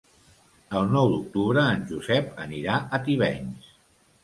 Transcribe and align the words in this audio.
El 0.79 0.89
nou 0.93 1.09
d'octubre 1.11 1.67
en 1.75 1.85
Josep 1.93 2.33
anirà 2.47 2.81
a 2.99 3.03
Tivenys. 3.07 3.71